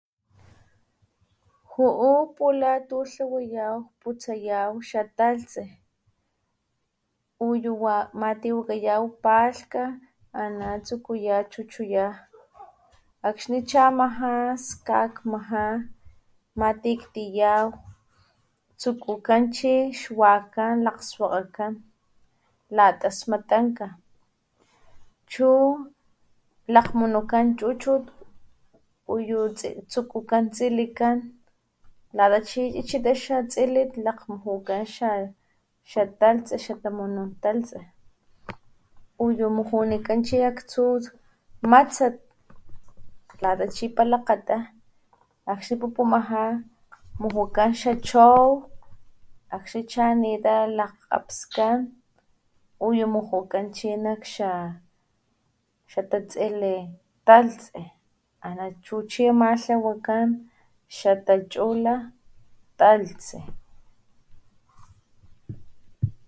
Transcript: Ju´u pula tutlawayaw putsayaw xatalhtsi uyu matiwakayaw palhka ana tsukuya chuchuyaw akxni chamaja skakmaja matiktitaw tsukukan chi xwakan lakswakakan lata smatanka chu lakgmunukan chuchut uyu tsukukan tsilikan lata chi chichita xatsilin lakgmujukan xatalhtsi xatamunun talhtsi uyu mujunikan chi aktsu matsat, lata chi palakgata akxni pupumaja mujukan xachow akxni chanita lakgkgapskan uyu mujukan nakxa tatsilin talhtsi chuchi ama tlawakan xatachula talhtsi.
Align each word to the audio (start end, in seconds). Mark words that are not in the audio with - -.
Ju´u 1.73 2.11
pula 2.35 2.73
tutlawayaw 2.89 3.75
putsayaw 4.01 4.71
xatalhtsi 4.89 5.63
uyu 7.49 7.71
matiwakayaw 8.21 9.03
palhka 9.23 9.83
ana 10.41 10.67
tsukuya 10.85 11.37
chuchuyaw 11.51 12.13
akxni 13.29 13.59
chamaja 13.69 14.33
skakmaja 14.67 15.65
matiktitaw 16.59 17.65
tsukukan 18.79 19.43
chi 19.55 19.73
xwakan 20.01 20.73
lakswakakan 20.85 21.73
lata 22.77 23.09
smatanka 23.19 23.87
chu 25.31 25.49
lakgmunukan 26.73 27.45
chuchut 27.59 28.03
uyu 29.15 29.39
tsukukan 29.91 30.43
tsilikan 30.55 31.17
lata 32.17 32.39
chi 32.49 32.61
chichita 32.75 33.13
xatsilin 33.23 33.89
lakgmujukan 34.05 34.83
xatalhtsi 35.91 36.55
xatamunun 36.65 37.29
talhtsi 37.43 37.79
uyu 39.25 39.45
mujunikan 39.55 40.19
chi 40.27 40.37
aktsu 40.51 40.83
matsat, 41.71 42.15
lata 43.43 43.65
chi 43.75 43.85
palakgata 43.97 44.57
akxni 45.51 45.75
pupumaja 45.81 46.43
mujukan 47.19 47.69
xachow 47.81 48.43
akxni 49.55 49.81
chanita 49.91 50.55
lakgkgapskan 50.77 51.77
uyu 52.87 53.05
mujukan 53.15 53.65
nakxa 54.05 54.51
tatsilin 56.11 56.83
talhtsi 57.27 57.81
chuchi 58.85 59.23
ama 59.31 59.49
tlawakan 59.61 60.27
xatachula 60.97 61.95
talhtsi. 62.79 63.37